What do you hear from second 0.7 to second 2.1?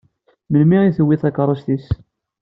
i tewwi takeṛṛust-is?